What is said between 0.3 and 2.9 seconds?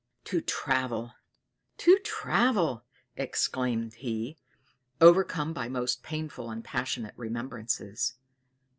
travel! to travel!"